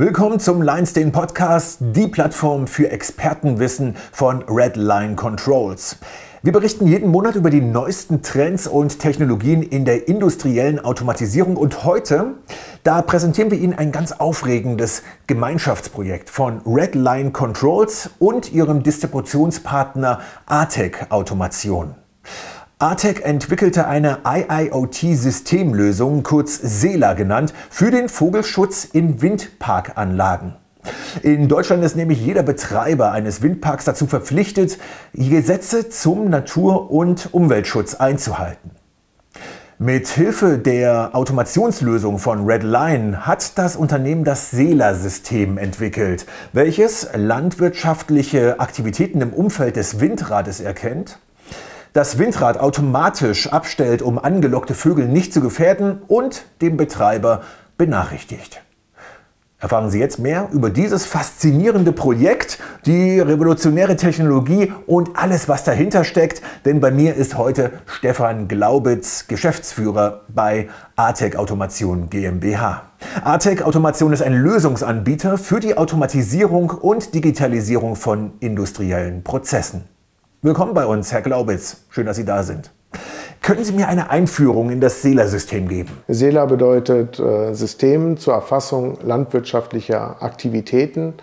[0.00, 5.96] Willkommen zum Linestein Podcast, die Plattform für Expertenwissen von Redline Controls.
[6.40, 11.82] Wir berichten jeden Monat über die neuesten Trends und Technologien in der industriellen Automatisierung und
[11.82, 12.34] heute,
[12.84, 21.08] da präsentieren wir Ihnen ein ganz aufregendes Gemeinschaftsprojekt von Redline Controls und ihrem Distributionspartner Artec
[21.10, 21.96] Automation.
[22.80, 30.54] Artec entwickelte eine IIoT-Systemlösung, kurz SELA genannt, für den Vogelschutz in Windparkanlagen.
[31.22, 34.78] In Deutschland ist nämlich jeder Betreiber eines Windparks dazu verpflichtet,
[35.12, 38.70] Gesetze zum Natur- und Umweltschutz einzuhalten.
[39.80, 49.20] Mit Hilfe der Automationslösung von Redline hat das Unternehmen das SELA-System entwickelt, welches landwirtschaftliche Aktivitäten
[49.20, 51.18] im Umfeld des Windrades erkennt
[51.92, 57.42] das Windrad automatisch abstellt, um angelockte Vögel nicht zu gefährden und den Betreiber
[57.76, 58.62] benachrichtigt.
[59.60, 66.04] Erfahren Sie jetzt mehr über dieses faszinierende Projekt, die revolutionäre Technologie und alles, was dahinter
[66.04, 66.42] steckt.
[66.64, 72.84] Denn bei mir ist heute Stefan Glaubitz, Geschäftsführer bei Artec Automation GmbH.
[73.24, 79.88] Artec Automation ist ein Lösungsanbieter für die Automatisierung und Digitalisierung von industriellen Prozessen.
[80.40, 81.78] Willkommen bei uns, Herr Glaubitz.
[81.90, 82.70] Schön, dass Sie da sind.
[83.42, 85.90] Können Sie mir eine Einführung in das SELA-System geben?
[86.06, 91.14] SELA bedeutet äh, System zur Erfassung landwirtschaftlicher Aktivitäten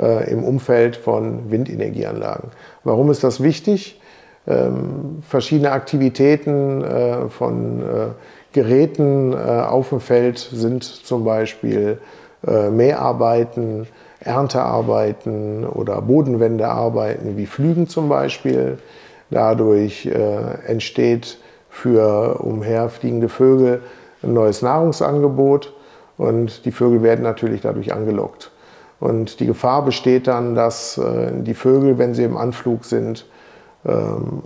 [0.00, 2.50] äh, im Umfeld von Windenergieanlagen.
[2.82, 4.00] Warum ist das wichtig?
[4.48, 7.84] Ähm, verschiedene Aktivitäten äh, von äh,
[8.52, 12.00] Geräten äh, auf dem Feld sind zum Beispiel
[12.44, 13.86] äh, Mäharbeiten,
[14.20, 18.78] Erntearbeiten oder Bodenwendearbeiten wie Flügen zum Beispiel.
[19.30, 23.82] Dadurch äh, entsteht für umherfliegende Vögel
[24.22, 25.74] ein neues Nahrungsangebot
[26.16, 28.50] und die Vögel werden natürlich dadurch angelockt.
[28.98, 33.26] Und die Gefahr besteht dann, dass äh, die Vögel, wenn sie im Anflug sind,
[33.84, 34.42] ähm,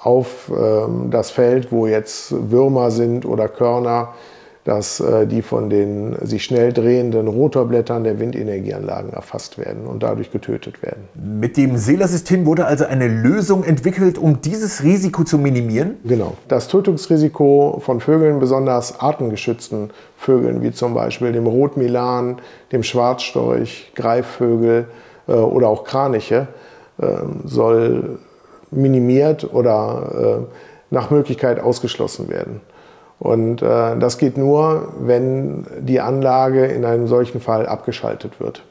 [0.00, 4.14] auf ähm, das Feld, wo jetzt Würmer sind oder Körner,
[4.66, 10.32] dass äh, die von den sich schnell drehenden Rotorblättern der Windenergieanlagen erfasst werden und dadurch
[10.32, 11.04] getötet werden.
[11.14, 15.98] Mit dem SELA-System wurde also eine Lösung entwickelt, um dieses Risiko zu minimieren?
[16.04, 16.34] Genau.
[16.48, 22.38] Das Tötungsrisiko von Vögeln, besonders artengeschützten Vögeln, wie zum Beispiel dem Rotmilan,
[22.72, 24.88] dem Schwarzstorch, Greifvögel
[25.28, 26.48] äh, oder auch Kraniche,
[26.98, 27.06] äh,
[27.44, 28.18] soll
[28.72, 30.54] minimiert oder äh,
[30.90, 32.60] nach Möglichkeit ausgeschlossen werden.
[33.18, 38.62] Und äh, das geht nur, wenn die Anlage in einem solchen Fall abgeschaltet wird.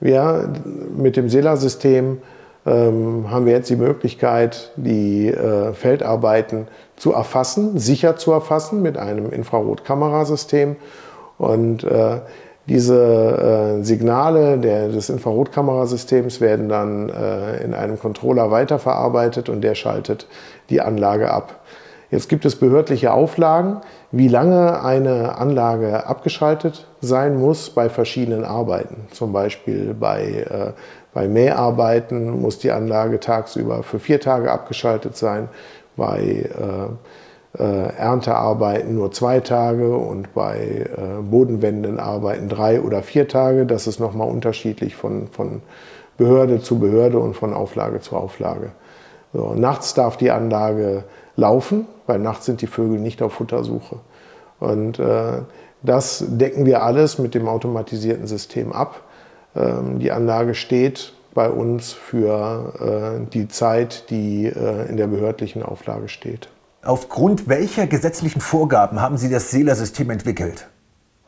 [0.00, 0.50] Wir
[0.96, 2.18] mit dem SELA-System
[2.66, 8.96] ähm, haben wir jetzt die Möglichkeit, die äh, Feldarbeiten zu erfassen, sicher zu erfassen mit
[8.96, 10.76] einem Infrarotkamerasystem.
[11.36, 12.20] Und äh,
[12.66, 19.74] diese äh, Signale der, des Infrarotkamerasystems werden dann äh, in einem Controller weiterverarbeitet und der
[19.74, 20.26] schaltet
[20.70, 21.60] die Anlage ab.
[22.14, 23.80] Jetzt gibt es behördliche Auflagen,
[24.12, 29.08] wie lange eine Anlage abgeschaltet sein muss bei verschiedenen Arbeiten.
[29.10, 30.80] Zum Beispiel bei, äh,
[31.12, 35.48] bei Mäharbeiten muss die Anlage tagsüber für vier Tage abgeschaltet sein,
[35.96, 36.48] bei
[37.56, 43.66] äh, äh, Erntearbeiten nur zwei Tage und bei äh, Bodenwendenarbeiten drei oder vier Tage.
[43.66, 45.62] Das ist nochmal unterschiedlich von, von
[46.16, 48.70] Behörde zu Behörde und von Auflage zu Auflage.
[49.32, 51.02] So, nachts darf die Anlage
[51.36, 53.96] laufen, weil nachts sind die Vögel nicht auf Futtersuche.
[54.60, 55.42] Und äh,
[55.82, 59.02] das decken wir alles mit dem automatisierten System ab.
[59.54, 65.62] Ähm, die Anlage steht bei uns für äh, die Zeit, die äh, in der behördlichen
[65.62, 66.48] Auflage steht.
[66.82, 70.68] Aufgrund welcher gesetzlichen Vorgaben haben Sie das SELA-System entwickelt?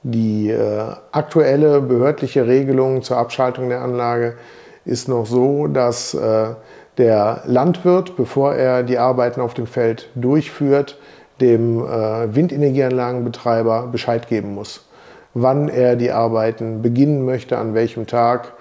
[0.02, 4.36] Die äh, aktuelle behördliche Regelung zur Abschaltung der Anlage
[4.84, 6.54] ist noch so, dass äh,
[6.98, 10.98] der Landwirt, bevor er die Arbeiten auf dem Feld durchführt,
[11.40, 14.86] dem äh, Windenergieanlagenbetreiber Bescheid geben muss,
[15.34, 18.52] wann er die Arbeiten beginnen möchte, an welchem Tag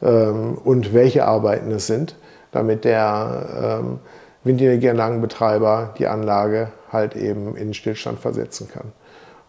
[0.00, 2.14] ähm, und welche Arbeiten es sind,
[2.52, 3.98] damit der ähm,
[4.44, 8.92] Windenergieanlagenbetreiber die Anlage halt eben in Stillstand versetzen kann.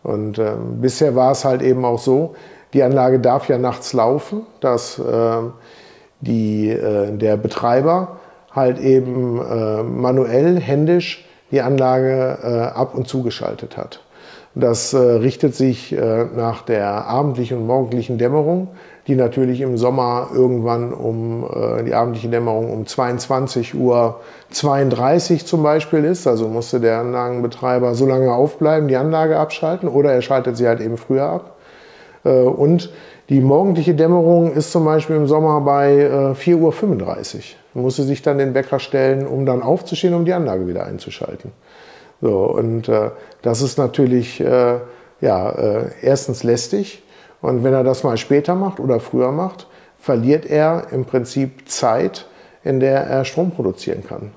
[0.03, 2.35] Und ähm, bisher war es halt eben auch so,
[2.73, 5.41] die Anlage darf ja nachts laufen, dass äh,
[6.21, 8.19] die, äh, der Betreiber
[8.53, 14.01] halt eben äh, manuell, händisch die Anlage äh, ab- und zugeschaltet hat.
[14.53, 18.68] Das äh, richtet sich äh, nach der abendlichen und morgendlichen Dämmerung,
[19.07, 24.19] die natürlich im Sommer irgendwann um äh, die abendliche Dämmerung um 22 Uhr
[24.50, 26.27] 32 zum Beispiel ist.
[26.27, 30.81] Also musste der Anlagenbetreiber so lange aufbleiben, die Anlage abschalten oder er schaltet sie halt
[30.81, 31.56] eben früher ab.
[32.23, 32.91] Äh, und
[33.31, 36.71] Die morgendliche Dämmerung ist zum Beispiel im Sommer bei äh, 4.35 Uhr.
[37.73, 41.53] Man musste sich dann den Wecker stellen, um dann aufzustehen, um die Anlage wieder einzuschalten.
[42.19, 44.79] So, und äh, das ist natürlich äh,
[45.21, 47.03] ja, äh, erstens lästig.
[47.41, 49.67] Und wenn er das mal später macht oder früher macht,
[49.97, 52.27] verliert er im Prinzip Zeit,
[52.65, 54.31] in der er Strom produzieren kann.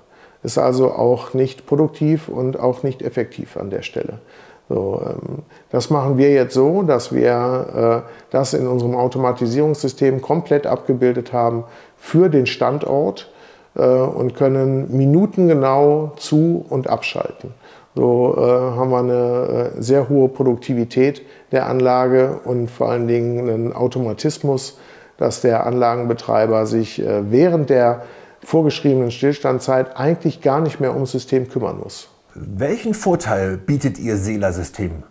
[0.45, 4.21] Ist also auch nicht produktiv und auch nicht effektiv an der Stelle.
[4.69, 10.67] So, ähm, das machen wir jetzt so, dass wir äh, das in unserem Automatisierungssystem komplett
[10.67, 11.65] abgebildet haben
[11.97, 13.31] für den Standort
[13.77, 17.53] äh, und können minutengenau zu- und abschalten.
[17.95, 21.23] So äh, haben wir eine äh, sehr hohe Produktivität
[21.53, 24.79] der Anlage und vor allen Dingen einen Automatismus,
[25.17, 28.03] dass der Anlagenbetreiber sich äh, während der
[28.43, 32.09] vorgeschriebenen Stillstandzeit eigentlich gar nicht mehr ums System kümmern muss.
[32.37, 35.05] Welchen Vorteil bietet Ihr SELA-System?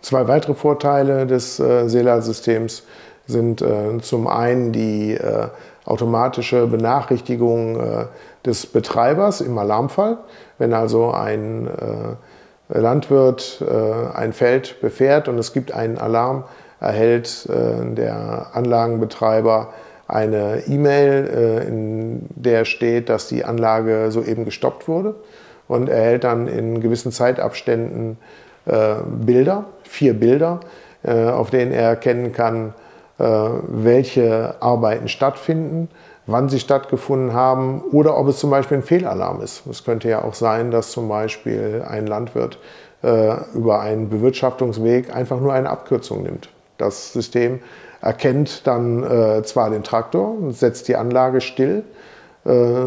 [0.00, 2.84] Zwei weitere Vorteile des äh, SELA-Systems
[3.26, 5.48] sind äh, zum einen die äh,
[5.84, 8.04] automatische Benachrichtigung äh,
[8.46, 10.18] des Betreibers im Alarmfall.
[10.58, 16.44] Wenn also ein äh, Landwirt äh, ein Feld befährt und es gibt einen Alarm,
[16.78, 19.72] erhält der Anlagenbetreiber
[20.06, 25.16] eine E-Mail, in der steht, dass die Anlage soeben gestoppt wurde
[25.68, 28.18] und erhält dann in gewissen Zeitabständen
[28.66, 30.60] äh, Bilder, vier Bilder,
[31.02, 32.74] äh, auf denen er erkennen kann,
[33.18, 35.88] äh, welche Arbeiten stattfinden,
[36.26, 39.66] wann sie stattgefunden haben oder ob es zum Beispiel ein Fehlalarm ist.
[39.66, 42.58] Es könnte ja auch sein, dass zum Beispiel ein Landwirt
[43.02, 46.50] äh, über einen Bewirtschaftungsweg einfach nur eine Abkürzung nimmt.
[46.76, 47.60] Das System
[48.00, 51.82] erkennt dann äh, zwar den Traktor, setzt die Anlage still,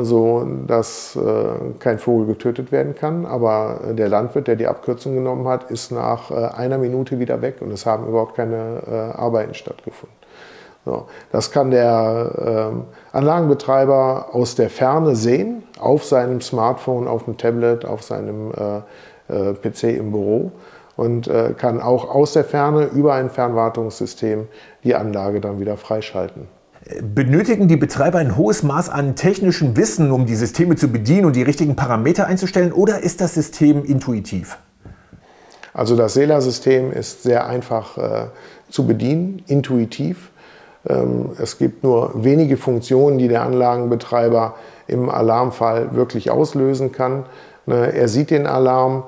[0.04, 1.20] so dass äh,
[1.80, 3.26] kein Vogel getötet werden kann.
[3.26, 7.58] Aber der Landwirt, der die Abkürzung genommen hat, ist nach äh, einer Minute wieder weg
[7.62, 10.22] und es haben überhaupt keine Arbeiten stattgefunden.
[10.84, 12.74] So, das kann der
[13.14, 19.50] äh, Anlagenbetreiber aus der Ferne sehen, auf seinem Smartphone, auf dem Tablet, auf seinem äh,
[19.50, 20.52] äh, PC im Büro
[20.98, 24.48] und kann auch aus der Ferne über ein Fernwartungssystem
[24.84, 26.48] die Anlage dann wieder freischalten.
[27.02, 31.36] Benötigen die Betreiber ein hohes Maß an technischem Wissen, um die Systeme zu bedienen und
[31.36, 34.58] die richtigen Parameter einzustellen, oder ist das System intuitiv?
[35.74, 38.26] Also das SELA-System ist sehr einfach äh,
[38.70, 40.32] zu bedienen, intuitiv.
[40.88, 44.56] Ähm, es gibt nur wenige Funktionen, die der Anlagenbetreiber
[44.88, 47.26] im Alarmfall wirklich auslösen kann.
[47.68, 49.04] Ne, er sieht den Alarm,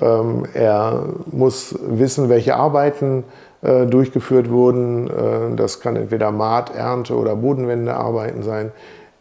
[0.00, 3.24] ähm, er muss wissen, welche Arbeiten
[3.62, 5.08] äh, durchgeführt wurden.
[5.08, 8.72] Äh, das kann entweder Maat, Ernte oder Bodenwendearbeiten sein.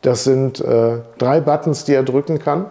[0.01, 2.65] Das sind äh, drei Buttons, die er drücken kann.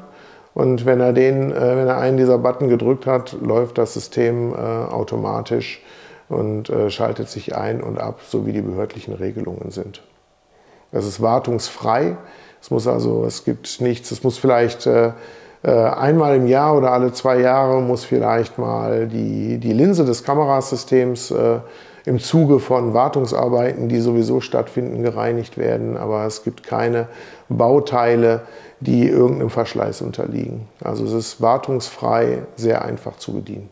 [0.55, 5.81] Und wenn er, den, wenn er einen dieser Button gedrückt hat, läuft das System automatisch
[6.29, 10.03] und schaltet sich ein und ab, so wie die behördlichen Regelungen sind.
[10.91, 12.17] Es ist wartungsfrei.
[12.61, 14.89] Es muss also, es gibt nichts, es muss vielleicht
[15.67, 21.33] einmal im Jahr oder alle zwei Jahre muss vielleicht mal die, die Linse des Kamerasystems
[21.33, 21.59] äh,
[22.05, 25.97] im Zuge von Wartungsarbeiten, die sowieso stattfinden, gereinigt werden.
[25.97, 27.09] Aber es gibt keine
[27.49, 28.43] Bauteile,
[28.81, 30.69] die irgendeinem Verschleiß unterliegen.
[30.83, 33.69] Also es ist wartungsfrei, sehr einfach zu bedienen.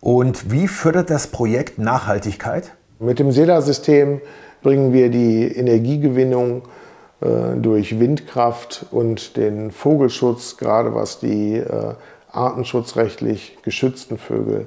[0.00, 2.72] Und wie fördert das Projekt Nachhaltigkeit?
[2.98, 4.20] Mit dem SEDA-System
[4.62, 6.81] bringen wir die Energiegewinnung äh,
[7.22, 11.94] durch Windkraft und den Vogelschutz, gerade was die äh,
[12.32, 14.66] artenschutzrechtlich geschützten Vögel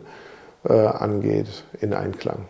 [0.64, 2.46] äh, angeht, in Einklang.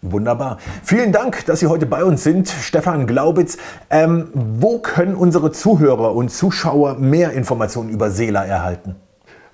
[0.00, 0.58] Wunderbar.
[0.84, 3.58] Vielen Dank, dass Sie heute bei uns sind, Stefan Glaubitz.
[3.90, 8.94] Ähm, wo können unsere Zuhörer und Zuschauer mehr Informationen über SELA erhalten?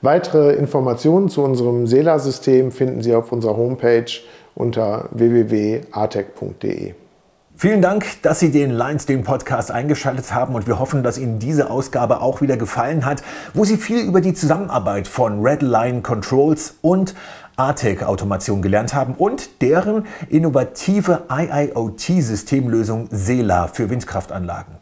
[0.02, 4.04] Weitere Informationen zu unserem SELA-System finden Sie auf unserer Homepage
[4.54, 6.93] unter www.atec.de.
[7.57, 8.73] Vielen Dank, dass Sie den
[9.07, 13.23] den Podcast eingeschaltet haben und wir hoffen, dass Ihnen diese Ausgabe auch wieder gefallen hat,
[13.55, 17.15] wo Sie viel über die Zusammenarbeit von Redline Controls und
[17.57, 24.75] ATEC Automation gelernt haben und deren innovative IIoT-Systemlösung SELA für Windkraftanlagen.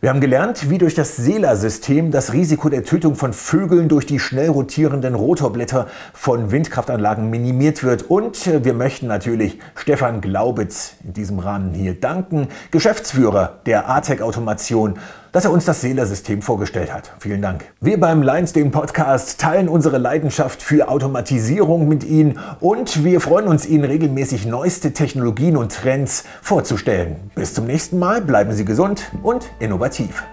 [0.00, 4.20] Wir haben gelernt, wie durch das SELA-System das Risiko der Tötung von Vögeln durch die
[4.20, 8.04] schnell rotierenden Rotorblätter von Windkraftanlagen minimiert wird.
[8.04, 15.00] Und wir möchten natürlich Stefan Glaubitz in diesem Rahmen hier danken, Geschäftsführer der ATEC Automation
[15.32, 17.12] dass er uns das Seelersystem vorgestellt hat.
[17.18, 17.64] Vielen Dank.
[17.80, 23.66] Wir beim Lionsden Podcast teilen unsere Leidenschaft für Automatisierung mit Ihnen und wir freuen uns,
[23.66, 27.16] Ihnen regelmäßig neueste Technologien und Trends vorzustellen.
[27.34, 30.24] Bis zum nächsten Mal, bleiben Sie gesund und innovativ.